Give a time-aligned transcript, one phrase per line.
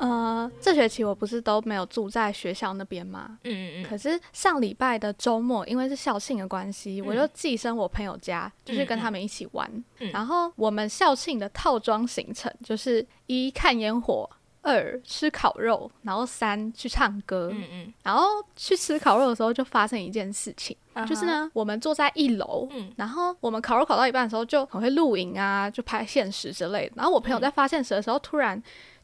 [0.00, 3.38] 呃，这学期我不是都没有住在学校那边吗？
[3.44, 9.70] 嗯嗯可是上礼拜的周末，因为是校庆的关系，嗯我就寄生我朋友家，就是跟他们一起玩。
[9.98, 14.28] 嗯然后我们校庆的套装行程就是一看烟火，
[14.62, 17.50] 二吃烤肉，然后三去唱歌。
[17.52, 18.24] 嗯嗯然后
[18.56, 26.94] 去吃烤肉的时候，就发生一件事情，嗯，就是呢，我们坐在一楼，嗯然后我们烤肉烤到一半的时候，就很会露营啊，就拍现实之类的。
[26.96, 28.60] 然后我朋友在发现实的时候，突然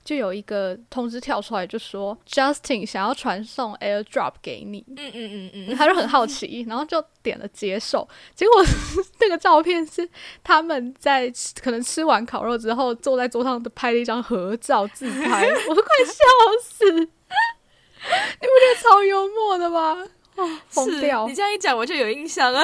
[0.06, 8.08] 就有一个通知跳出来，就说 Justin 想要传送 AirDrop 给你，嗯嗯嗯嗯嗯，他就很好奇，然后就点了接受。
[8.32, 8.64] 结果
[9.20, 10.08] 那个照片是
[10.44, 16.14] 他们在吃可能吃完烤肉之后，坐在桌上拍了一张合照自拍，我都快笑
[16.62, 16.84] 死！
[16.94, 20.06] 你不觉得超幽默的吗？
[20.36, 21.34] 哦，疯是掉你！
[21.34, 22.62] 这样一讲，我就有印象了。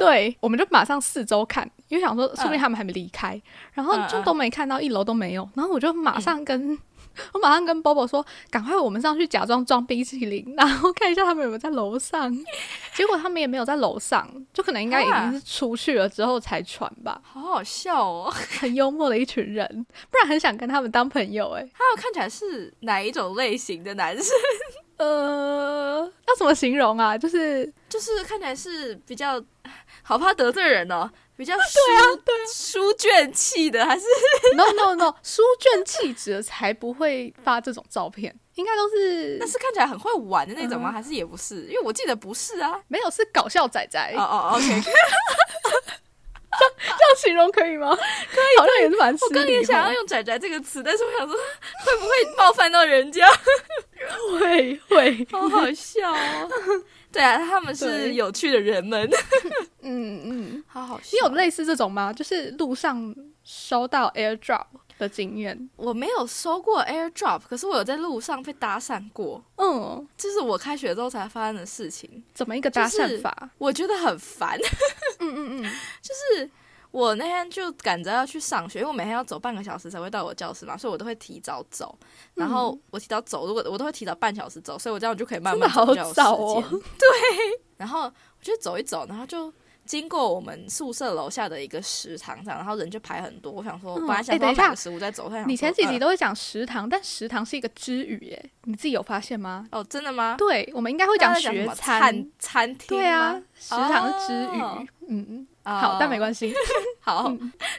[0.00, 3.40] 对，我们就马上四周看，因为想说说不定嗯他们还没离开，
[3.72, 6.78] 然后就都没看到，一楼都没有，然后我就马上跟、
[7.32, 12.32] 我马上跟 Bobo 说，赶快我们上去假装装冰淇淋， 然后看一下他们有没有在楼上。
[12.94, 18.32] 结果他们也没有在楼上，就可能应该已经是出去了之后才传吧，好好笑哦！
[18.60, 24.26] 很幽默的一群人，不然很想跟他们当朋友哎、他们看起来是哪一种类型的男生？
[24.98, 27.16] 呃，要怎么形容啊？
[27.16, 29.42] 就是就是看起来是比较
[30.02, 32.02] 好怕得罪人哦，比较对啊
[32.52, 34.04] 书书卷气的，还是
[34.56, 40.90] no no no，书卷气质才不会发这种照片，应该都是那是看起来很会玩的那种吗？
[40.90, 41.62] 嗯还是也不是？
[41.66, 42.80] 因为我记得不是啊。
[42.88, 44.12] 没有是搞笑仔仔。
[44.16, 44.64] 哦哦，OK，
[46.78, 47.94] 这样形容可以吗？
[47.94, 53.26] 可以，好像也是蛮失我刚也想要用“仔仔”这个词，但是我想说会不会冒犯到人家？
[54.40, 56.50] 会会，好好笑哦。
[57.10, 59.08] 对啊，他们是有趣的人们，
[59.82, 60.64] 嗯嗯。
[60.68, 61.08] 好好笑。
[61.12, 62.12] 你有类似这种吗？
[62.12, 64.66] 就是路上收到 AirDrop
[64.98, 65.70] 的经验？
[65.76, 73.50] 我没有收过 AirDrop，可是我有在路上被搭讪过，嗯，这是我开学之后才发生的事情，怎么一个搭讪法？
[73.58, 74.58] 我觉得很烦。
[75.20, 75.72] 嗯嗯嗯，
[76.02, 76.50] 就是
[76.90, 81.96] 我那天就赶着要去上学，因为我每天要走半个小时才会到我教室嘛，所以我都会提早走。
[82.34, 86.62] 然后我提早走，如果我都会提早半小时走，所以我这样就可以慢慢好早哦。
[86.70, 87.08] 对，
[87.76, 89.52] 然后我就走一走，然后就。
[89.88, 93.50] 经过我们宿舍楼下的一个食堂这样，然后人就排很多。
[93.50, 99.66] 我想说，嗯本来想哎等一食物再走，你前几集呃都会讲食堂，但食堂是一个之语耶，你自己有发现吗？
[99.72, 100.36] 哦，真的吗？
[100.38, 102.00] 对，我们应该会讲学餐。
[102.00, 104.60] 餐餐厅对啊，食堂是之语。
[104.60, 106.52] 哦嗯好，但没关系。
[107.00, 107.30] 好，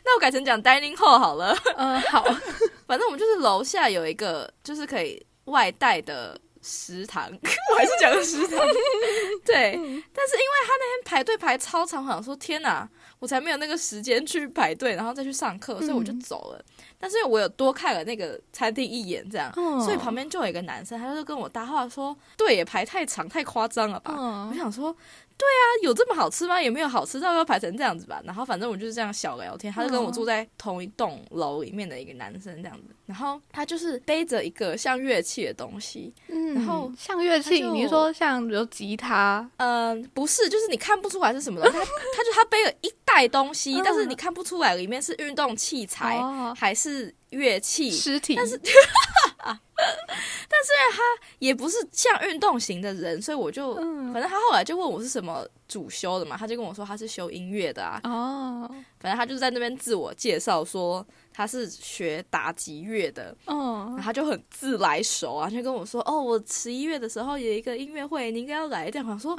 [0.04, 1.56] 那我改成讲 dining hall 好了。
[1.76, 2.24] 嗯，好。
[2.86, 7.30] 反正我们就是楼下有一个就是可以外带的食堂，
[7.72, 8.60] 我还是讲的食堂。
[9.46, 12.88] 对，但是因为他那天排队排超长，我想说天哪，
[13.20, 16.64] 我才没有那个时间去排队，然后再去上课，所以我就走了。
[16.98, 26.62] 但是我有多看了那个餐厅一眼，这样，嗯所以旁边就有一个男生，他就跟我搭话说：“对，也排太长，太夸张了吧？”我嗯，想说，对啊，有这么好吃吗？
[26.62, 28.22] 也没有好吃到要排成这样子吧。
[28.26, 32.96] 然后反正我就是这样小聊天，他就跟我住在同一栋楼里面的一个男生这样子。
[33.06, 39.50] 然后他就是背着一个像乐器的东西，嗯然后像乐器，你说像比如吉他？
[39.58, 41.78] 嗯、不是，就是你看不出来是什么东西。
[41.78, 41.84] 他
[42.16, 47.90] 他就他背了一袋东西，嗯但是你看不出来里面是运动器材、哦还是乐器。
[47.92, 48.60] 尸体，但是
[51.40, 54.12] 也不是像运动型的人，所以我就，嗯。
[54.14, 58.70] 反正他后来就问我是什么主修的嘛，他就跟我说他是修音乐的啊，哦。
[59.00, 68.90] 反正他就是在那边自我介绍说他是学打击乐的，然哦后他就很自来熟啊，就跟我说哦，我十一月的时候有一个音乐会，你应该要来。
[68.90, 69.38] 这样我想说，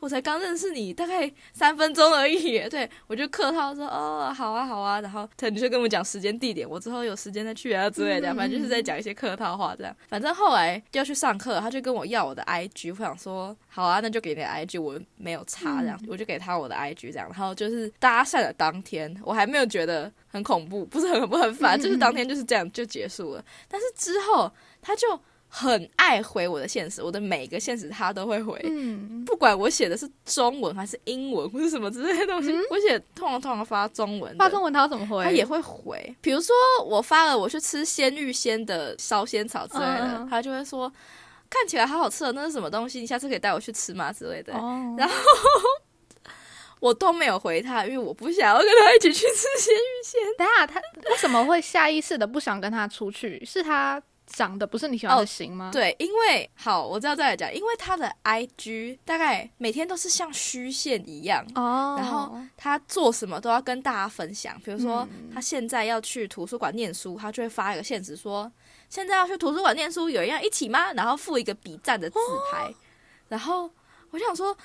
[0.00, 9.96] 我才刚认识你大概三分钟而已， 对我就客套说哦，好啊好啊，然后他就跟我讲时间地点，我之后有时间再去啊之类的，嗯反正就是在讲一些客套话这样。
[10.08, 23.44] 反正后来要去上课，他就跟我要我的 IG，我想说好啊，那就给你的 IG，我没有差这样，我就给他我的 IG 这样，然后就是搭讪的当天，我还没有觉得很恐怖，不是很恐怖很烦，就是当天就是这样就结束了。
[23.68, 24.50] 但是之后
[24.82, 25.18] 他就
[25.52, 28.60] 很爱回我的现实，我的每个现实他都会回。
[28.64, 35.24] 嗯不管我写的是中文还是英文或是什么之类的东西，我写通常通常发中文，发中文他要怎么回？
[35.24, 36.16] 他也会回。
[36.20, 40.92] 比如说我发了我去吃鲜芋仙的烧仙草之类的，他就会说
[41.48, 43.00] 看起来好好吃的，那是什么东西？
[43.00, 44.12] 你下次可以带我去吃吗？
[44.12, 44.54] 之类的。
[44.54, 45.08] 哦，然
[46.80, 50.20] 我都没有回他，因为我不想要跟他一起去吃鲜芋仙。
[50.36, 50.80] 等一下他
[51.10, 53.44] 为什么会下意识的不想跟他出去？
[53.44, 55.70] 是他长得不是你喜欢的型吗？
[55.72, 61.44] 对，因为好，我知道再来讲，因为他的 IG 大概每天都是像虚线一样。
[61.54, 68.50] 哦，然后他做什么都要跟大家分享，比如说嗯他现在要去图书馆念书，他就会发一个现实说
[68.88, 70.92] 现在要去图书馆念书，有人要一起吗？
[70.92, 72.18] 然后附一个比赞的自
[72.52, 72.72] 拍，
[73.28, 73.68] 然后
[74.12, 74.56] 我想说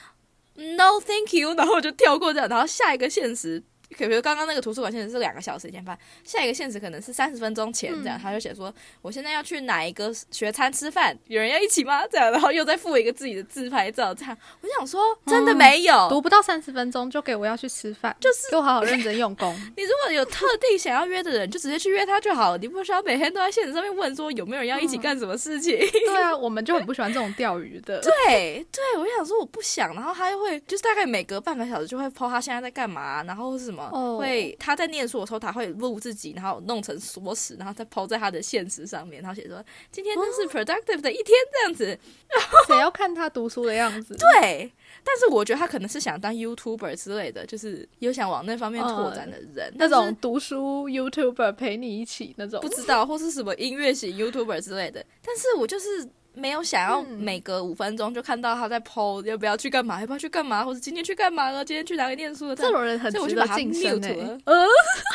[0.55, 3.61] No thank you，然后我就跳过这样，然后下一个现实。
[3.89, 12.05] 比如刚刚那个图书馆现实是两个小时前发，下一个现实可能是三十分钟前这样，嗯他就写说我现在要去哪一个学餐吃饭，有人要一起吗？
[12.07, 19.53] 这样，然后又再附一个自己的自拍照，这样，我想说真的没有，读不到三十分钟就给我要去吃饭，就是给我好好认真用功。
[19.77, 25.77] 你如果有特定想要约的人，就直接去约他就好了，你不需要每天都在现实上面问说有没有人要一起干什么事情。
[26.05, 28.01] 对啊，我们就很不喜欢这种钓鱼的。
[28.01, 41.97] 对对，我想说我不想，然后他又会就是大概每隔半个小时就会 po 他现在在干嘛，然后是什么、哦会他在念书的时候他会录自己，然后弄成缩时，然后再 po 在他的现实上面，然后写说今天真是 productive 的一天这样子。
[42.67, 44.15] 谁要看他读书的样子？
[44.15, 44.71] 对，
[45.03, 55.05] 但是我觉得他可能是想当 YouTuber 之类的，就是有想往那方面拓展的人，那种读书 YouTuber 陪你一起那种不，知道，或是什么音乐型 YouTuber 之类的。
[55.23, 62.55] 但是我就是没有想要嗯每隔五分钟就看到他在 PO 要不要去干嘛，要不要去干嘛，或者今天去干嘛了，今天去哪里念书了。
[62.55, 64.41] 这种人很值得所以我就把他晋升 mute 了欸。
[64.45, 64.67] 呃，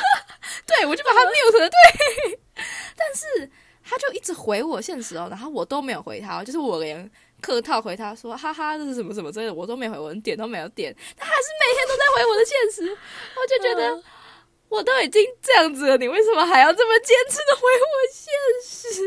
[0.67, 2.39] 对我就把他 mute 了，对。
[2.97, 3.51] 但是
[3.85, 12.91] 他就一直回我现实哦，然后我都没有回他哦，就是我连客套回他说哈哈这是什么什么之类的，我都没回，我连点都没有点，他还是每天都在回我的现实，
[13.37, 13.95] 我就觉得。
[13.97, 14.03] 嗯
[14.71, 18.33] 我都已经这样子了，你为什么还要这么坚持的回我现
[18.65, 19.03] 实？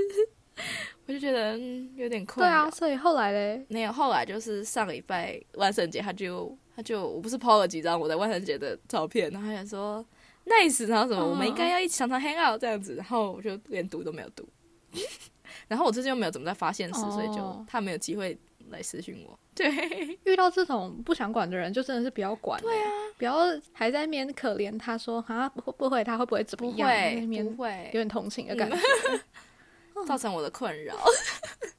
[1.06, 2.52] 我就觉得、嗯、有点困扰。
[2.52, 10.06] 对啊，所以后来嘞，没有，后来就是上礼拜万圣节，他就他就我不是 PO 了几张我在万圣节的照片，然后他就说
[10.46, 14.48] nice，然后什么、嗯我们应该要一起常常 hang out 这样子，然后我就连读都没有读，
[15.68, 18.38] 然后我最近又没有怎么在发现时，哦所以就他没有机会
[18.70, 19.38] 来私讯我。
[19.56, 19.70] 对，
[20.24, 22.60] 遇到这种不想管的人，就真的是不要管。
[22.62, 23.40] 对啊，不要
[23.72, 26.90] 还在那边可怜他说啊会不会他会不会怎么不样？
[26.90, 28.78] 不会不会有点同情的感觉。
[30.06, 30.96] 造成我的困扰。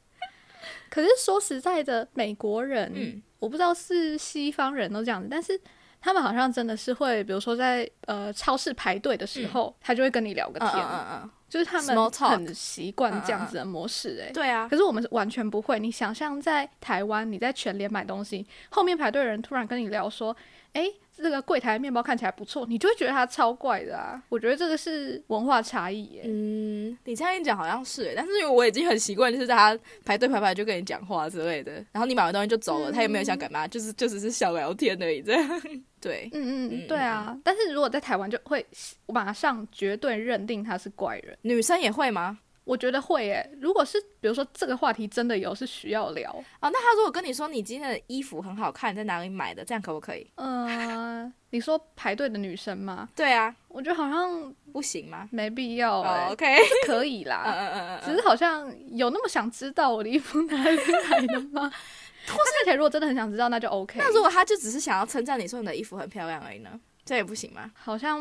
[0.90, 3.22] 可是说实在的，美国人，嗯。
[3.40, 5.60] 我不知道是西方人都这样子，但是
[6.00, 11.30] 他们好像真的是会，比如说在呃超市排队的时候，他就会跟你聊个嗯天，嗯嗯。
[11.46, 15.78] 就是他们很习惯这样子的模式、欸，嗯，对啊，可是我们是完全不会。
[15.78, 20.34] 你想象在台湾，你在全联买东西，后面排队的人突然跟你聊说
[20.72, 24.22] ：“诶，这个柜台面包看起来不错。”你就会觉得它超怪的啊！
[24.28, 26.22] 我觉得这个是文化差异耶。
[26.24, 35.62] 嗯，你这样一讲好像是欸，但是因为我已经很习惯，就是大家排队排排就跟你讲话之类的，然后你买完东西就走了，他也没有想干嘛，就是就只是小聊天而已，这样。
[36.00, 37.38] 对，嗯嗯嗯嗯，对啊。
[37.42, 38.64] 但是如果在台湾，就会
[39.06, 41.38] 马上绝对认定他是怪人。
[41.40, 42.38] 女生也会吗？
[42.64, 43.48] 我觉得会耶。
[43.60, 46.30] 如果是比如说这个话题真的有是需要聊，
[46.60, 50.26] 哦，那他如果跟你说你今天的衣服很好看，你在哪里买的，这样可不可以？
[50.36, 53.08] 呃， 你说排队的女生吗？
[53.14, 55.28] 对啊，我觉得好像不行吗？
[55.30, 56.00] 没必要
[56.30, 57.42] ，OK，是可以 嗯啦。
[57.46, 60.78] 嗯嗯嗯嗯，只是好像有那么想知道我的衣服哪里
[61.10, 61.70] 买的吗？
[62.26, 63.98] 或是看起来如果真的很想知道，那就 OK。
[63.98, 66.70] 那如果他就只是想要称赞你说你的衣服很漂亮而已呢？
[67.04, 67.70] 这也不行吗？
[67.74, 68.18] 好像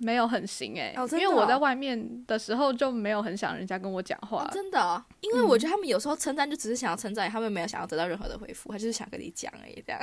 [0.00, 4.44] 没有很行哎、因为我在哦外面的时候就没有很想人家跟我讲话。
[4.44, 10.00] 哦真的哦、因为我觉得他们有时候称赞就只是想要称赞你，他们没有想要得到任何的回复，他就是想跟你讲而已，这样。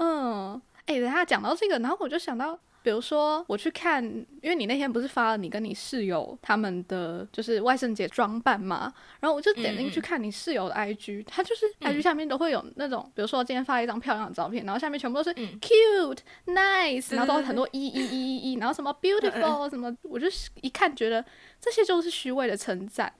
[0.00, 15.58] 嗯，哎、等下讲到这个，然后我就想到，比如说我去看，因为你那天不是发了你跟你室友他们的就是万圣节装扮嘛，然后我就点进去看你室友的 IG，、他就是 IG 下面都会有那种，比如说今天发了一张漂亮的照片，然后下面全部都是嗯。
[15.60, 21.24] cute、nice，然后很多一一一一一，然后什么 beautiful 什么，我就是一看觉得
[21.60, 23.12] 这些就是虚伪的称赞，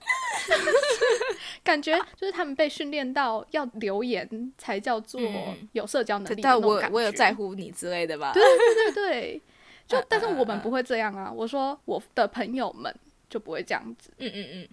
[1.63, 5.69] 感觉就是他们被训练到要留言才叫做嗯。
[5.73, 8.33] 有社交能力的但我我有在乎你之类的吧？
[8.33, 9.43] 对对对对，
[9.91, 11.31] 就嗯但是我们不会这样啊。
[11.31, 12.95] 我说我的朋友们
[13.29, 14.11] 就不会这样子。
[14.19, 14.69] 嗯嗯嗯，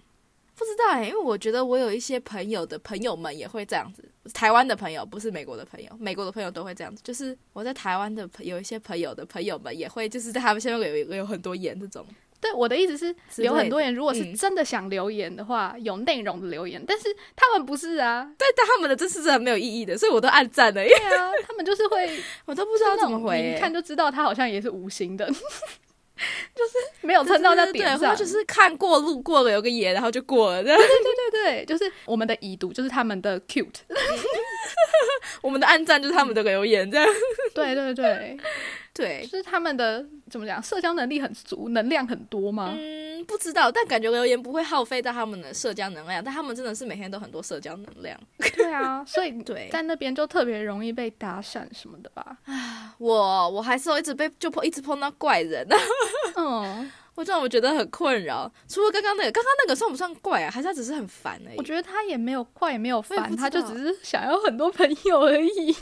[0.54, 7.02] 不知道哎、因为我觉得我有一些朋友的朋友们也会这样子，台湾的朋友不是美国的朋友，美国的朋友都会这样子。
[7.02, 12.06] 就是我在台湾的朋有一些朋友的朋友们也会，就是在他们下面有有很多言这种。
[12.40, 18.30] 对，我的意思是留很多人，如果是嗯真的想留言的话，有内容的留言，但是他们不是啊。
[18.38, 22.08] 对，但他们的这是真的没有意义的，所以我都按赞了，对啊，他们就是会
[22.46, 23.58] 我都不知道怎么回、你一欸。
[23.58, 25.28] 看就知道他好像也是无心的，
[26.54, 26.72] 就是
[27.02, 28.10] 没有蹭到在点对，上。
[28.10, 30.62] 或者是看过路过了有个眼，然后就过了。
[30.62, 33.66] 对对对对，就是我们的已读，就是他们的 cute。
[35.40, 37.06] 我们的暗赞就是他们的留言，这样。
[37.54, 38.36] 对 对对，
[38.92, 42.74] 对就，是他们的怎么讲，社交能力很足，能量很多吗？
[42.76, 48.18] 嗯，不知道，但感觉留言不会耗费到他们的社交能量，但他们真的是每天都很多社交能量。
[48.56, 52.36] 对啊， 所以对在那边就特别容易被搭讪什么的吧。
[52.98, 55.76] 我我还是有一直被就碰一直碰到怪人啊，
[56.36, 58.50] 嗯， 我让我觉得很困扰。
[58.68, 60.50] 除了刚刚那个，刚刚那个算不算怪啊？
[60.50, 61.56] 还是他只是很烦而已？
[61.58, 65.74] 我觉得他也没有怪，也没有烦，我也不知他就只是想要很多朋友而已。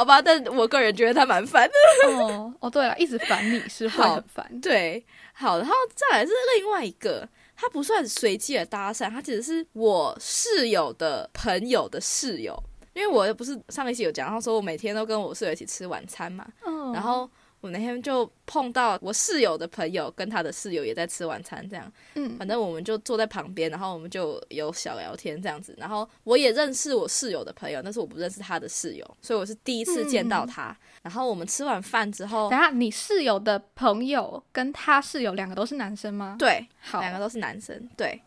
[0.00, 2.08] 好吧，但我个人觉得他蛮烦的。
[2.08, 4.60] 哦哦，对了，一直烦你是会好很烦。
[4.62, 5.04] 对，
[5.34, 12.58] 好，然后再来是另外一个，他不算随机的搭讪，他其实是我室友的朋友的室友。
[12.94, 17.28] 因为我不是上一期有讲，然后说我每天都跟我室友一起吃晚餐嘛，嗯，然后
[17.60, 25.74] 我那天就碰到我室友的朋友跟他的室友也在吃晚餐，这样，嗯反正我们就坐在旁边，然后我们就有小聊天这样子。
[25.78, 30.76] 然后我也认识我室友的朋友，但是我不认识他的室友，所以我是第一次见到他。
[31.02, 38.20] 然后我们吃完饭之后等，下你室友的朋友跟他室友两个都是男生吗？，对，好，两个都是男生，对。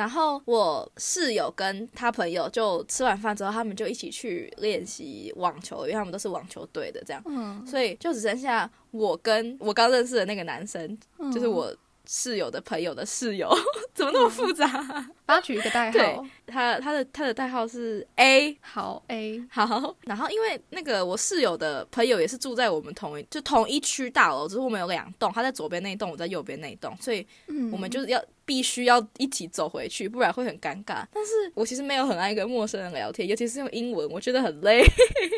[0.00, 11.70] 然后我室友跟他朋友就吃完饭之后，他们就一起去练习网球，因为他们都是网球队的这样，嗯，所以就只剩下我跟我刚认识的那个男生，嗯就是我
[12.06, 13.48] 室友的朋友的室友，
[13.94, 14.66] 怎么那么复杂？
[15.26, 31.06] 帮他取一个代对号，他他的他的代号是 A，好 A，好，然后因为那个我室友的朋友也是住在我们同一就同一区大楼，只是我们有两栋，他在左边那一栋，我在右边那一栋，所以嗯，我们就是要必须要一起走回去，不然会很尴尬。
[31.12, 34.82] 但是我其实没有很爱跟陌生人聊天，尤其是用英文，我觉得很累。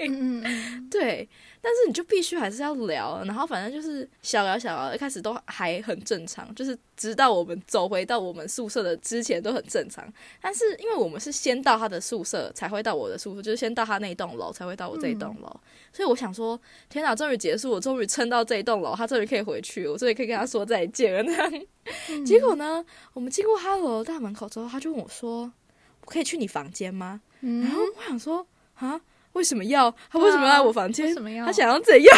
[0.08, 1.28] 嗯嗯嗯， 对，
[1.64, 10.04] 但是你就必须还是要聊，然后反正就是小聊小聊，一开始都还很正常，就是直到我们走回到我们宿舍的之前都很正常。
[10.40, 15.48] 但是因为我们是先到他的宿舍才会到我的宿舍，就是先到他那一栋楼才会到我这一栋楼，
[15.92, 21.22] 所以我想说，天哪，终于结束，我终于撑到这一栋楼，他终于可以回去，我终于可以跟他说再见了。
[21.22, 21.66] 那样，
[22.26, 25.52] 结果呢，我们经过他楼的大门口之后，他就问我说
[26.04, 29.00] ：“我可以去你房间吗？”嗯然后我想说啊，
[29.32, 31.14] 为什么要他为什么要来我房间？
[31.44, 32.16] 他想要怎样？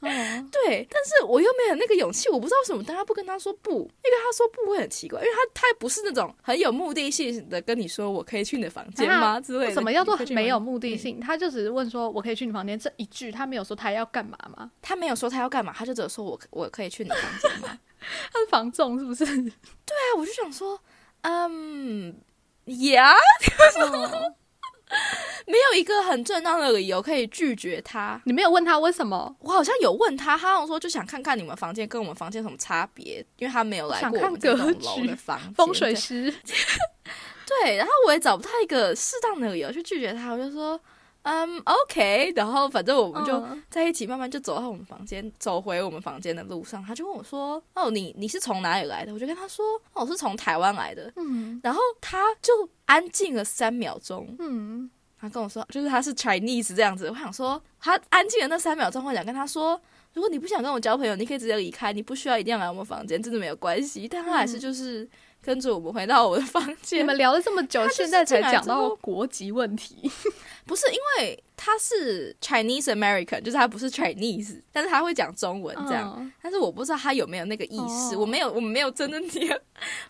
[0.00, 0.08] 哦，
[0.52, 9.72] 对，但是我又没有那个勇气，我不知道为什么大家不跟他说不，因为他说不会很奇怪，因为他他不是那种很有目的性的跟你说我可以去你的房间吗之类的。
[9.72, 10.60] 什么叫做没有？
[10.60, 11.18] 目的性？
[11.20, 14.70] 他就只是问说：“我可以去你房间？”这一句他没有说他要干嘛吗？
[14.82, 17.78] 他没有说他要干嘛，他就只有说我我可以去你房间吗？
[18.32, 19.24] 他是防重是不是？
[19.24, 20.78] 对啊，我就想说，
[21.22, 22.14] 嗯，
[22.66, 23.14] 呀，
[23.80, 24.34] 哦
[25.46, 28.20] 没有一个很正当的理由可以拒绝他。
[28.24, 29.34] 你没有问他为什么？
[29.40, 35.54] 我好像有问他，他好像说就想看看你们房间跟我们房间有什么差别，因为他没有来过我们这栋楼的房间。
[35.54, 36.32] 风水师，
[37.46, 40.78] 对，然后我也找不到一个适当的理由去拒绝他，我就说，
[41.24, 49.12] 嗯，OK，然后反正我们就嗯在一起，慢慢就走到我们房间，走回我们房间的路上，他就问我说，哦，你你是从哪里来的？
[49.12, 49.64] 我就跟他说，
[49.94, 51.12] 哦，我是从台湾来的。
[51.16, 57.08] 嗯然后他就安静了三秒钟，嗯，他跟我说，就是他是 Chinese 这样子。
[57.08, 59.80] 我想说，他安静的那三秒钟，我想跟他说，
[60.12, 64.06] 如果你不想跟我交朋友，你可以直接离开，你不需要一定要来我们房间，真的没有关系。
[64.06, 65.08] 但他还是就是
[65.44, 67.06] 跟着我们回到我的房间你间。
[67.06, 70.10] 们聊了这么久，现在才讲到国籍问题。
[70.66, 76.14] 不是因为他是 Chinese American，就是他不是 Chinese，但是他会讲中文这样。
[76.18, 79.58] 嗯但是我不知道他有没有那个意识，哦我没有，我们没有真的聊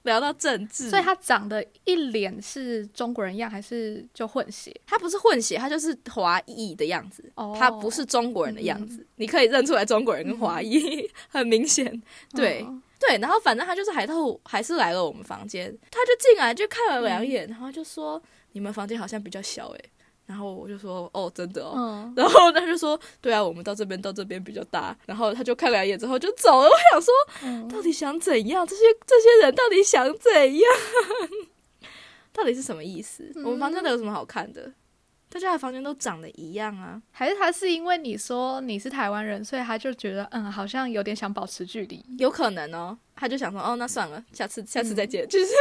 [0.02, 4.74] 聊到政治， 所以他长得一脸是中国人样，还是就混血？
[4.86, 12.02] 他不是混血，他就是华裔的样子，哦他不是中国人的样子，你可以认出来中国人跟华裔， 很明显。
[12.32, 18.20] 对、嗯对，然后反正他就是还透还是来了我们房间，他就进来就看了两眼，然后就说
[18.52, 19.84] 你们房间好像比较小诶、
[20.26, 21.75] 然后我就说哦，真的哦。
[21.76, 26.68] 嗯， 然后他就说：“对啊，我们到这边到这边比较大。”然后他就看两眼之后就走了。
[26.68, 28.66] 我想说，嗯 到底想怎样？
[28.66, 30.70] 这些这些人到底想怎样？
[32.32, 33.30] 到底是什么意思？
[33.44, 34.73] 我们房间的有什么好看的？
[35.34, 37.02] 大家的房间都长得一样啊。
[37.10, 42.00] 还是他是因为你说你是台湾人，所以他就觉得嗯，好像有点想保持距离。
[42.18, 45.52] 有可能哦，他就想说，哦，那算了，下次下次再见， 就是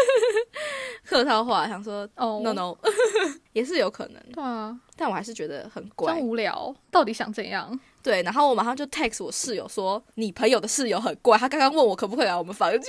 [1.03, 2.77] 客套话，想说哦 no no，
[3.53, 6.21] 也是有可能，对啊，但我还是觉得很怪真。
[6.23, 7.79] 无聊，到底想怎样？
[8.03, 12.81] 对，然后我马上就 text 我室友说，你朋友的室友很怪，他刚刚问我可不可以来我们房间。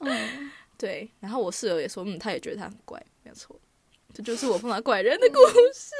[0.00, 3.54] 嗯，对，然后我室友也说，嗯，他也觉得他很怪，没有错，
[4.14, 5.36] 这就是我碰到怪人的故
[5.74, 5.90] 事。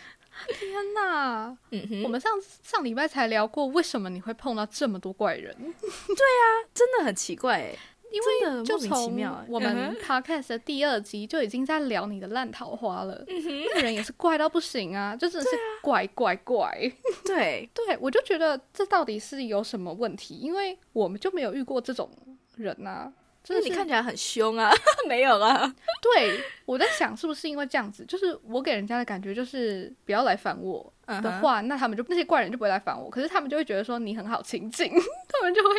[0.58, 1.54] 天哪！
[1.70, 5.54] 嗯哼，我们上上礼拜才聊过，为什么你会碰到这么多怪人？
[5.60, 7.78] 对啊真的很奇怪欸，
[8.10, 8.20] 因
[8.56, 9.14] 为就从
[9.48, 13.22] 我们嗯 podcast 的第二集就已经在聊你的烂桃花了。
[13.26, 16.72] 那个人也是怪到不行啊，就真的是怪怪怪。
[17.26, 20.36] 对， 对我就觉得这到底是有什么问题？
[20.36, 22.10] 因为我们就没有遇过这种
[22.56, 23.12] 人呐、
[23.42, 24.70] 真那的是你看起来很凶啊，
[25.08, 34.90] 没有啊， 对，我在想是不是因为这样子，就是我给人家的感觉就是不要来烦我的话，那他们就那些怪人就不会来烦我，可是他们就会觉得说你很好亲近，
[35.28, 35.70] 他们就会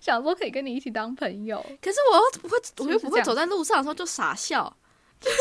[0.00, 1.58] 想说可以跟你一起当朋友。
[1.82, 4.74] 可是我又不会，我又不会走在路上的时候就傻笑，
[5.20, 5.36] 就是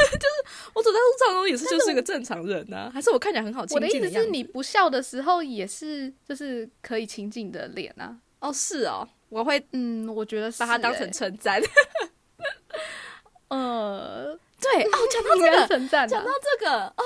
[0.73, 3.91] 我走在路上的时候也是就是一个正常人呐、还是我看起来很好亲我的意？
[3.91, 8.17] 思是你不笑的时候也是就是可以亲近的脸啊。
[8.39, 11.61] 哦，是哦，我会嗯，我觉得是把它当欸成称赞。
[13.49, 16.31] 呃，对哦，讲到这个，讲到。
[16.41, 17.03] 这个哦，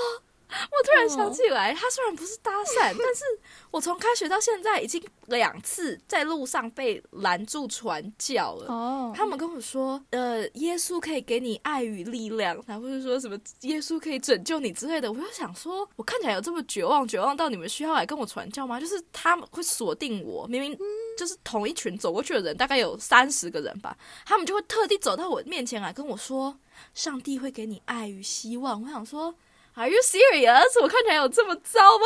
[0.72, 3.24] 我突然想起来，他虽然不是搭讪， 但是
[3.72, 8.74] 我从开学到现在已经两次在路上被拦住传教了。
[8.74, 15.12] 哦，他们跟我说，呃，耶稣可以给你爱与力量，然后或者说什么耶稣可以拯救你之类的。
[15.12, 18.80] 我就想说，我看起来有这么绝望，绝望到你们需要来跟我传教吗？
[18.80, 20.78] 就是他们会锁定我，明明
[21.18, 26.58] 就是同一群走过去的人，大概有三十个人吧，他们就会特地走到我面前来跟我说，
[26.94, 28.82] 上帝会给你爱与希望。
[28.82, 29.34] 我想说
[29.76, 30.82] ，Are you serious？
[30.82, 32.06] 我看起来有这么糟吗？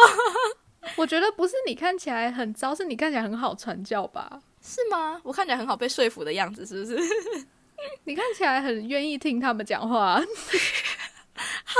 [0.95, 4.41] 我觉得不是你看起来很糟，是你看起来很好传教吧？
[4.61, 5.19] 是吗？
[5.23, 7.47] 我看起来很好被说服的样子，是不是？
[8.05, 10.19] 你看起来很愿意听他们讲话。
[11.63, 11.77] 好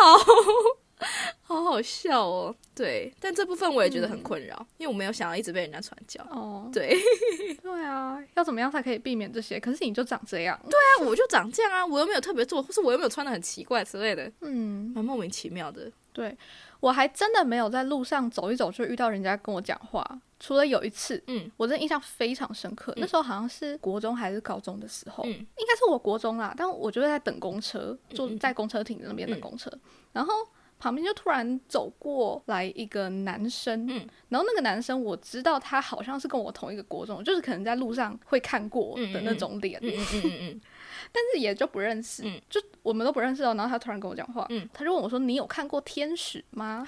[1.43, 2.55] 好好笑哦。
[2.75, 6.23] 对，但这部分我也觉得很困扰，因为我没有想要一直被人家传教。
[6.29, 6.95] 哦，对，
[7.61, 9.59] 对啊，要怎么样才可以避免这些？
[9.59, 15.91] 可是你就长这样，对，啊我就长这样啊，我又没有特别做，或是我又没有穿的很奇怪之类的，嗯，蛮莫名其妙的。
[16.13, 16.35] 对
[16.79, 20.03] 我还真的没有在路上走一走就遇到人家跟我讲话，
[20.39, 22.91] 除了有一次，嗯我真的印象非常深刻。
[22.97, 29.71] 那时候好像是国中还是高中的时候，嗯应该是我国中啦，但我就在等公车，坐在公车亭那边等公车，
[30.13, 30.33] 然后。
[30.79, 34.07] 旁边就突然走过来一个男生，嗯。
[34.29, 40.61] 然后那个男生我知道他好像是跟我同一个国中，就是可能在路上会看过的那种脸，嗯嗯嗯
[41.11, 42.41] 但是也就不认识，嗯。
[42.49, 43.53] 就我们都不认识哦。
[43.55, 44.67] 然后他突然跟我讲话，嗯。
[44.73, 46.85] 他就问我说：“你有看过天使吗？”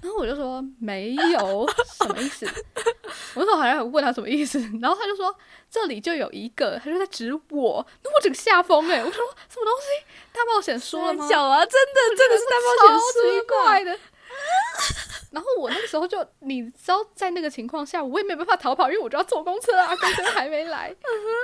[0.00, 2.46] 然后我就说：“没有，什么意思？”
[3.34, 5.34] 我那时候好像有问他什么意思，然后他就说
[5.70, 8.98] ：“这里就有一个。”他就在指我，那我整个吓疯哎！
[9.04, 10.04] 我说：“什么东西？
[10.32, 13.98] 大冒险输了吗？”小啊，真的真的是大冒险超输怪的。
[15.30, 20.94] 然后我那个时候就，你知道，在那个情况下，我也没办法逃跑，因为我就要坐公车啊，公车还没来。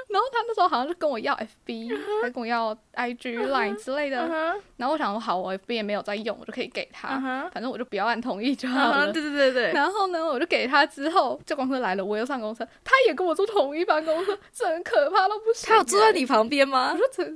[0.09, 4.27] 然后他那时候好像就跟我要 FB，还跟我要 IG、Line 之类的。
[4.77, 7.19] 然后我想说，好，我 FB 也没有在用，我就可以给他，
[7.53, 9.13] 反正我就不要按同意就好了。
[9.13, 15.69] 对对对对，然后呢，我就给他之后，这公车来了，我又上公车，他也跟我坐同一班公车，这很可怕到不行。
[15.69, 17.31] 他有坐在你旁边吗我说这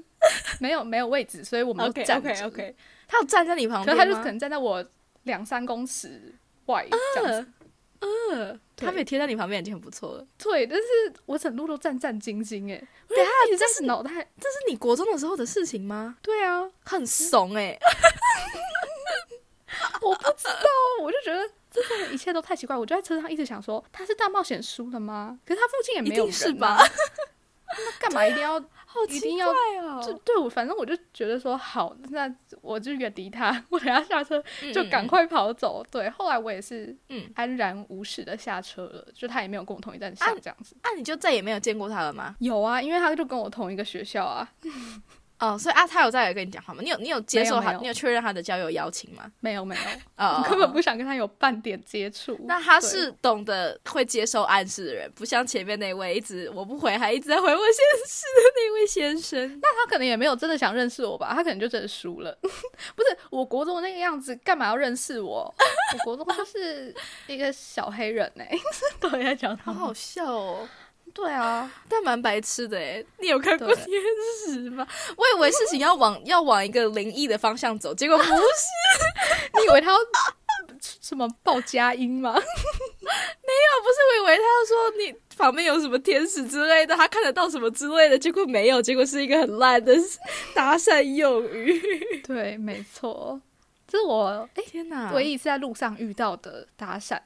[0.60, 4.02] 没有没有位置，所以我们都？OK 站 OK OK，他有站在你旁边吗？
[4.02, 4.84] 他就可能站在我
[5.24, 6.34] 两三公尺
[6.68, 7.52] 外这样子。
[8.00, 10.24] 呃，他没贴在你旁边已经很不错了。
[10.38, 10.84] 对，但是
[11.26, 14.10] 我整路都战战兢兢哎，对啊，一直在这是脑袋。
[14.38, 16.16] 这是你国中的时候的事情吗？
[16.22, 17.76] 对啊，很怂哎、
[20.00, 20.68] 我不知道，
[21.02, 22.76] 我就觉得这一切都太奇怪。
[22.76, 25.36] 我就在车上一直想说，他是大冒险输了吗？
[25.44, 26.78] 可是他附近也没有人、啊，是吧？
[27.84, 28.62] 那干嘛一定要？
[28.90, 30.02] 好奇怪一定要哦！
[30.02, 35.84] 就对我，反正我就觉得说好，那我就远离他， 我等下下车就赶嗯快跑走。
[35.90, 40.74] 对，后来我也是嗯安然无事的下车了，就他也没有跟我同一站下啊这样子。
[40.80, 42.34] 啊，你就再也没有见过他了吗？
[42.40, 44.50] 有啊，因为他就跟我同一个学校啊，
[45.38, 46.80] 哦，所以啊，他有再来跟你讲话吗？
[46.82, 49.30] 你有你有接受他，有你有确认他的交友邀请吗？
[49.38, 49.80] 没有没有，
[50.24, 50.78] 哦我根本不。
[50.88, 52.34] 想跟他有半点接触。
[52.44, 59.60] 那他是懂得会接受暗示的人，不像前面那位一直我不回还一直在回我现实的那位先生。
[59.60, 62.34] 那他可能也没有真的想认识我吧，他可能就真的输了。
[62.40, 62.48] 不
[63.02, 65.54] 是我国中那个样子，干嘛要认识我？
[65.92, 66.94] 我国中就是
[67.26, 68.58] 一个小黑人呢、欸。
[68.98, 69.70] 到底在讲他？
[69.70, 70.66] 好好笑哦，
[71.20, 73.04] 对啊，但蛮白痴的哎。
[73.18, 73.86] 你有看过天
[74.46, 74.86] 使吗？
[75.16, 78.30] 我以为事情要往要往一个灵异的方向走，结果不是。
[79.58, 79.98] 你以为他要
[81.00, 82.32] 什么报佳音吗？
[82.38, 89.92] 没有不是，我以为他要说你旁边有什么天使之类的，他看得到什么之类的，结果没有，结果是一个很烂的
[90.54, 92.22] 搭讪用语。
[92.24, 93.40] 对，没错，
[93.88, 97.18] 这是我哎、天哪唯一一次在路上遇到的搭讪。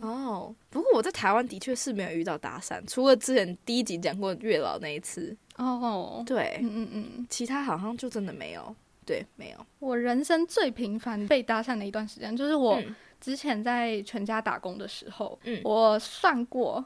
[0.00, 9.66] 哦，不过我在台湾的确是没有遇到搭讪，除了之前第一集讲过月老那一次，哦，对，嗯嗯嗯，其他好像就真的没有，对，没有。
[9.78, 12.94] 我人生最频繁被搭讪的一段时间，就是我嗯
[13.24, 16.84] 之前在全家打工的时候，嗯我算过，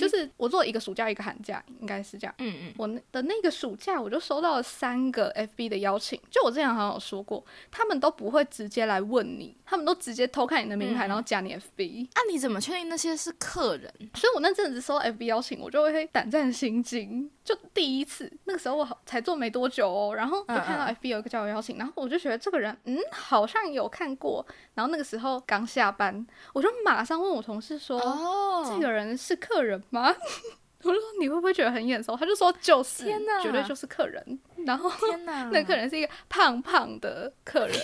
[0.00, 2.34] 就是我做一个暑假一个寒假，应该是这样。
[2.38, 6.20] 嗯嗯我的那个暑假，我就收到了三个 FB 的邀请。
[6.28, 12.06] 就我之前好像有说过，他们都不会直接来问你，他们都直接偷看你的名牌，嗯然后加你 FB。
[12.08, 13.88] 啊，你怎么确定那些是客人？
[14.14, 17.30] 所以我那阵子收到 FB 邀请，我就会胆战心惊。
[17.44, 24.44] 就第一次，那个时候我好才做没多久哦，然后就看到嗯 FB 有一个交友邀请，然后我就觉得这个人，嗯，好像有看过。
[24.72, 30.12] 然后那个时候刚下班，我就马上问我同事说：“哦这个人是客人吗？”
[30.82, 33.04] 我就说：“你会不会觉得很眼熟？”他就说：“就是，
[33.42, 37.78] 绝对就是客人。”然后天哪， 那个客人是一个胖胖的客人，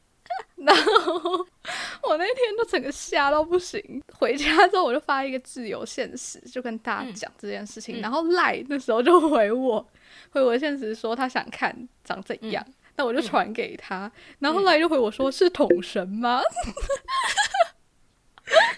[0.56, 1.46] 然后
[2.02, 4.02] 我那天就整个吓到不行。
[4.18, 7.98] 回家之后我就发一个自由现实，就跟大家讲这件事情。
[7.98, 9.86] 嗯然后赖那时候就回我，
[10.30, 14.10] 回我现实说他想看长怎样，嗯那我就传给他。
[14.38, 16.40] 然后后来就回我说是桶神吗？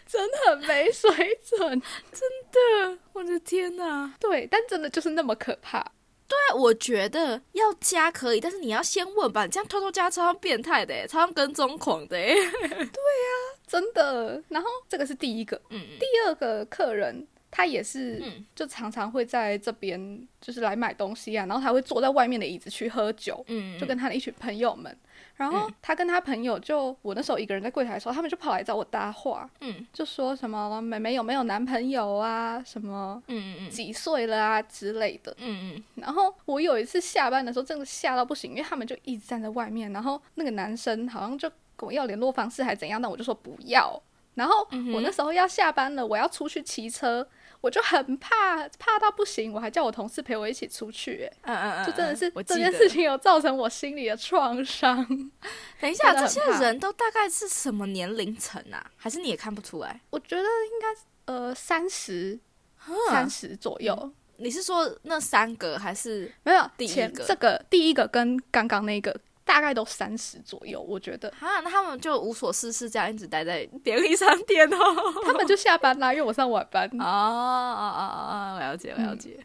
[0.07, 1.11] 真的很没水
[1.45, 1.61] 准，
[2.11, 4.15] 真的我的天哪！
[4.19, 5.93] 对，但真的就是那么可怕。
[6.27, 12.35] 对，我觉得要加可以，但是你要先问吧，你这样偷偷加超变态的耶，超像跟踪狂的 耶。
[13.67, 14.43] 真的。
[14.49, 17.27] 然后这个是第一个，嗯第二个客人
[17.59, 18.45] 他也是，嗯。
[18.55, 24.97] 就常常会在这边就是来买东西啊，然后他会坐在外面的椅子去喝酒，嗯，就跟他的一群朋友们。
[25.35, 29.85] 然后他跟他朋友就，我那时候一个人在柜台的时候，他们就跑来找我搭话，嗯。
[29.93, 35.35] 就说什么妹妹有没有男朋友啊，什么嗯嗯几岁了啊之类的。
[35.39, 35.85] 嗯嗯。
[35.97, 44.01] 然后我有一次下班的时候，真的吓到不行，因为他们就一直站在外面，然后那个男生好像就跟我要联络方式还怎样，但我就说不要。
[44.35, 47.27] 然后嗯我那时候要下班了，我要出去骑车，
[47.61, 52.89] 我就很怕，怕到不行，我还叫我同事陪我一起出去，哎，嗯嗯嗯，就真的是这件事。
[52.89, 55.05] 情有造成我心里的创伤。
[55.81, 58.91] 等一下，这些人都大概是什么年龄层啊？
[58.97, 60.01] 还是你也看不出来？
[60.11, 62.39] 我觉得应该呃三十
[63.11, 66.33] 三十左右，你是说那三个还是？
[66.45, 69.15] 没有第一个前这个第一个跟刚刚那个
[69.49, 74.77] 大概都三十左右，我觉得啊，那他们就无所事事，这样一直待在便利商店哦。
[75.25, 76.87] 他们就下班啦，因为我上晚班。
[77.01, 79.41] 哦哦哦哦，我了解，我了解。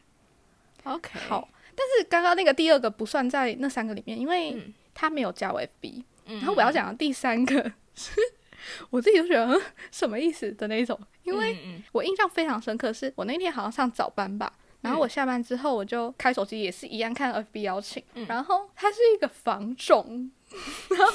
[0.83, 6.03] OK，好，但是刚刚那个第二个不算在那三个里面，因为嗯他没有加我 FB。
[6.25, 8.11] 嗯然后我要讲的第三个是，
[8.89, 14.51] 我自己就觉得嗯什么意思的那一种，因为我印象非常深刻，是我那天好像上早班吧。
[14.83, 18.03] 然后我下班之后，我就开手机，也是一样看 FB 邀请。
[18.13, 20.29] 嗯然后他是一个房仲，
[20.89, 21.13] 然后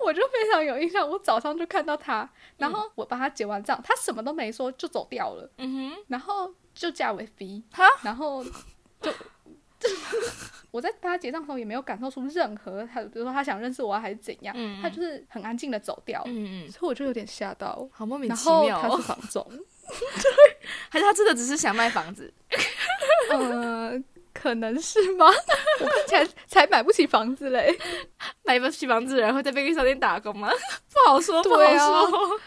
[0.00, 1.08] 我就非常有印象。
[1.08, 5.48] 我早上就看到他，然后我帮他结完账，他什么都没说就走掉了。
[5.58, 8.42] 嗯哼，然后就加我 FB，哈然后
[9.00, 9.12] 就
[10.70, 17.86] 我在帮他结账的时候也没有感受出任何他，比如说他想认识我啊还是怎样，嗯他就是很安静的走掉，嗯嗯，所以我就有点吓到。
[17.92, 19.02] 好莫名其妙哦后他是。
[19.02, 19.46] 房总，
[20.88, 22.32] 还是他真的只是想卖房子？
[23.30, 23.92] 呃，
[24.32, 25.26] 可能是吗？
[25.80, 27.76] 我看起来才买不起房子嘞。
[28.44, 30.50] 买不起房子然后在便利商店打工吗？
[30.92, 32.40] 不好说，不好说。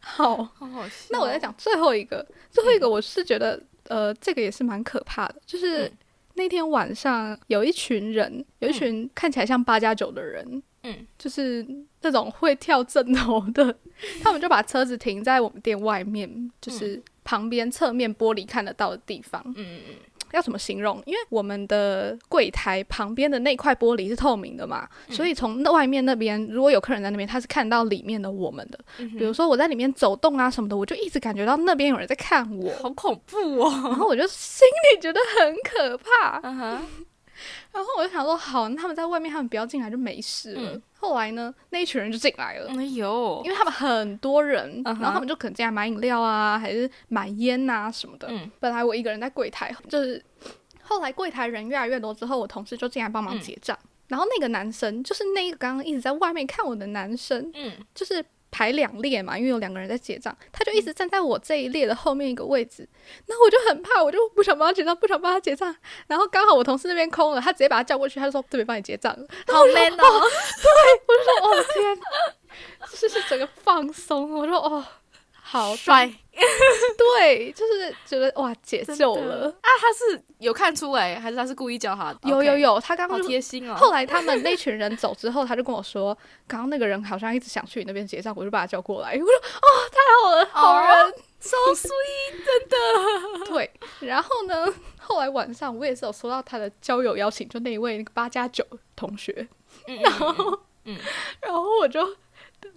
[0.00, 1.06] 好， 好好笑。
[1.10, 5.86] 那我再讲最后一个，最后一个我是觉得，呃，这个也是蛮可怕的，就是。
[5.86, 5.92] 嗯
[6.34, 11.66] 那天晚上有一群人，有一群看起来像八加九的人，嗯就是
[12.02, 13.74] 那种会跳正头的，
[14.22, 19.42] 他们就把车子停在我们店外面，就是旁边侧面玻璃看得到的地方。
[19.46, 19.94] 嗯嗯嗯
[20.32, 21.02] 要怎么形容？
[21.06, 28.78] 因为我们的柜台旁边的那块玻璃是透明的嘛，嗯所以从那外面那边，如果有客人在那边，他是看到里面的我们的。
[28.98, 33.70] 嗯，比如说我在里面走动啊什么的，我就一直感觉到那边有人在看我，好恐怖哦。
[33.86, 36.38] 然后我就心里觉得很可怕。
[36.44, 36.86] 嗯哼，
[37.72, 40.72] 然后我就想说，好，那他们在外面，他们不要进来就没事了。
[40.72, 42.70] 嗯后来呢，那一群人就进来了。
[42.76, 48.28] 哎呦，因为他们很多人然后他们就可能进来买饮料啊，还是买烟啊什么的。
[48.30, 50.22] 嗯本来我一个人在柜台，就是
[50.82, 53.78] 后来柜台人越来越多之后，我同事就进来帮忙结账。
[54.08, 62.88] 然后那个男生，就是那个刚刚一直在外面看我的男生，嗯就是排两列嘛，因为有两个人在结账，他就一直站在我这一列的后面一个位置。
[63.26, 65.74] 那我就很怕，我就不想帮他结账，不想帮他结账。
[66.06, 69.14] 然后刚好我同事那边空了，他直接把他叫过去，他就说这边帮你结账。
[69.46, 69.96] 好 man 哦。
[69.98, 70.70] 对
[71.06, 71.98] 我就说哦天，
[73.00, 74.32] 就是整个放松。
[74.32, 74.84] 我说哦，
[75.32, 76.12] 好帅，
[76.96, 79.48] 对，就是觉得哇解救了。
[79.48, 79.68] 啊！
[79.80, 82.18] 他是有看出来，还是他是故意叫他的？
[82.28, 83.74] 有有有，他刚好刚贴心哦。
[83.74, 89.12] 后来他们那群人走之后，他就跟我说，刚刚那个人好像一直想去你那边结账，我就把他叫过来。
[89.12, 91.14] 我说哦，太好了，好人。
[91.40, 94.66] so sweet， 对，然后呢，
[95.00, 98.62] 后来晚上我也是有收到他的交友邀请，就那一位那个八加九
[98.94, 99.48] 同学，
[99.88, 100.98] 嗯然后嗯，
[101.40, 102.06] 然后我就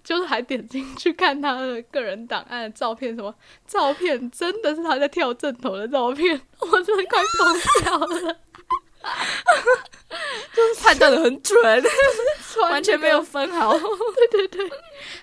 [0.04, 3.34] 就是还点进去看他的个人档案的照片，什么
[3.66, 8.38] 照片真的是他在跳正头的照片，我真的快疯掉了，
[10.54, 11.84] 就是判断的很准，
[12.70, 13.74] 完全没有分好。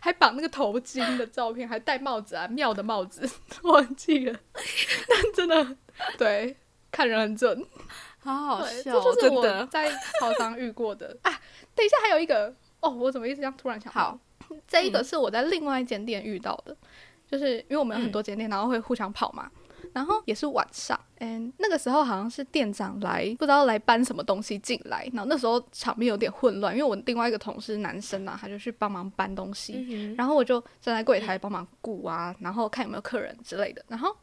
[0.00, 3.28] 还绑那个头巾的照片，还戴帽子啊，妙的帽子，
[3.62, 4.38] 忘记了，
[5.08, 5.76] 但真的
[6.16, 6.56] 对
[6.90, 7.64] 看人很准，
[8.18, 9.66] 好好对，笑、哦，这就是我。
[9.66, 11.40] 在超商遇过的啊。
[11.74, 14.18] 等一下还有一个哦，我怎么一直这样突然想到好，
[14.68, 16.76] 这一个是我在另外一间店遇到的，
[17.26, 19.50] 就是因为我们有很多间店，然后会互相跑嘛。
[19.92, 33.82] 然后也是晚上，嗯，那个时候好像是店长来，不知道来搬什么东西进来，然后那时候场面有点混乱，因为我另外一个同事男生啊，他就去帮忙搬东西，嗯然后我就站在柜台帮忙顾啊，然后看有没有客人之类的。
[33.88, 34.14] 然后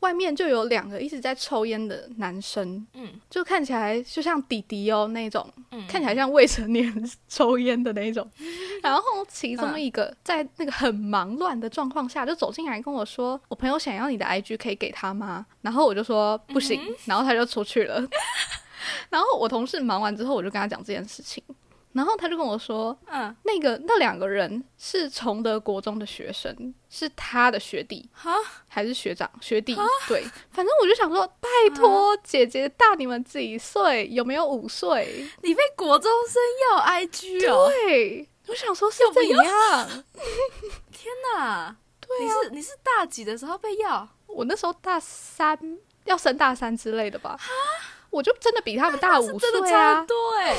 [0.00, 6.92] 外面就有两个一直在抽烟的男生，嗯就看起来就像弟弟哦那种，嗯看起来像未成年
[7.28, 8.28] 抽烟的那种。
[8.82, 18.00] 然后其中一个在那个很忙乱的状况下，就走进来跟我说：“我朋友想要你的 IG，可以给他吗？”然后我就说不行，然后他就出去了。
[19.10, 21.42] 然后我同事忙完之后，我就跟他讲这件事情，
[21.96, 28.34] 然后他就跟我说，嗯，那个那两个人是崇德国中的学生，是他的学弟哈，
[28.68, 29.74] 还是学长学弟？
[30.06, 34.06] 对，反正我就想说，拜托姐姐大你们几岁？
[34.10, 35.26] 有没有五岁？
[35.42, 37.70] 你被国中生要 IG 哦？
[37.70, 39.88] 对，我想说是怎样？
[40.92, 41.74] 天哪！
[42.00, 44.06] 对啊，你是你是大几的时候被要？
[44.26, 45.58] 我那时候大三，
[46.04, 47.38] 要升大三之类的吧。
[48.10, 50.06] 我就真的比他们大五岁啊差很！
[50.06, 50.54] 多哎、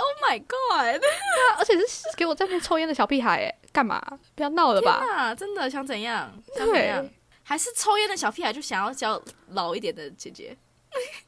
[0.00, 1.02] Oh my god！
[1.02, 4.00] 啊而且是给我在那抽烟的小屁孩，哎，干嘛？
[4.34, 5.00] 不要闹了吧？
[5.06, 6.32] 那真的想怎样？
[6.56, 7.06] 想怎对样？
[7.42, 10.56] 还是抽烟的小屁孩就想要交老一点的姐姐？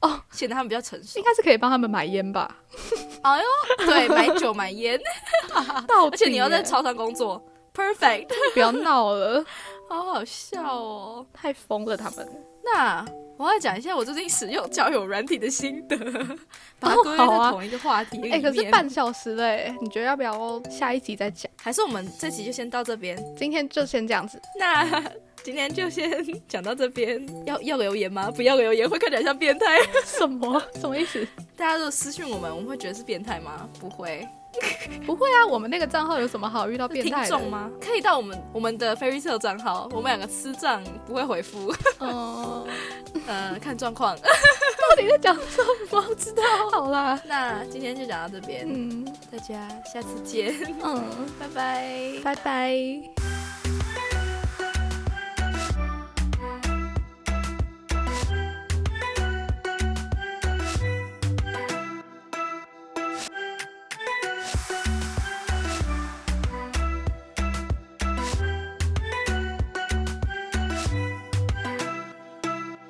[0.01, 1.25] 哦，显得他们比较成熟应。
[1.25, 2.57] 该是可以帮他们买烟吧？
[3.23, 5.01] 哎呦，对，买酒买烟，
[5.55, 7.41] 而且你要在耶超商工作
[7.75, 9.45] ，perfect，不要闹了，
[9.89, 11.27] 好好笑哦。
[11.33, 12.29] 太疯了他们。
[12.65, 13.05] 那
[13.39, 15.97] 我要讲一下我最近使用交友软体的心得，
[16.79, 18.43] 把它哦归类好啊在同一个话题里哎、面。
[18.43, 21.51] 可是半小时嘞，你觉得要不要下一集再讲？
[21.61, 23.17] 还是我们这集就先到这边。
[23.37, 24.41] 今天就先这样子。
[24.59, 25.03] 那
[25.43, 27.21] 今天就先讲到这边。
[27.45, 28.31] 要要留言吗？
[28.31, 29.79] 不要留言会看起来像变态。
[30.05, 30.63] 什么？
[30.81, 31.27] 什么意思？
[31.57, 33.69] 大家都私讯我们，我们会觉得是变态吗？
[33.81, 34.25] 不会。
[35.07, 37.29] 不会啊，我们那个账号有什么好遇到变听态的？
[37.29, 37.71] 众吗？
[37.81, 42.67] 可以到我们我们的 Fairy Tale 账号，我们两个吃账不会回复， 哦，
[43.27, 44.17] 呃，看状况。
[44.23, 46.03] 到底在讲什么？
[46.03, 46.43] 不知道。
[46.71, 51.03] 好啦，那今天就讲到这边，嗯大家下次见，嗯，
[51.39, 52.13] 拜拜。
[52.23, 53.32] 拜拜。